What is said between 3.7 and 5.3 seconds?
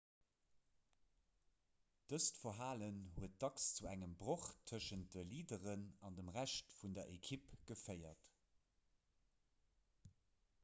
zu engem broch tëschent de